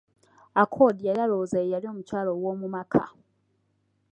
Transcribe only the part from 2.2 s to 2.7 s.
owoomu